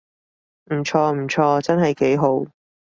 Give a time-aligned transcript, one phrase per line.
[0.71, 2.43] 唔錯唔錯，真係幾好